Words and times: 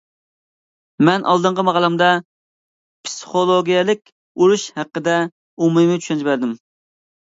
مەن 1.09 1.25
ئالدىنقى 1.33 1.65
ماقالەمدە 1.67 2.09
پىسخولوگىيەلىك 3.05 4.05
ئۇرۇش 4.19 4.69
ھەققىدە 4.83 5.23
ئومۇمىي 5.33 6.05
چۈشەنچە 6.05 6.35
بەردىم. 6.35 6.63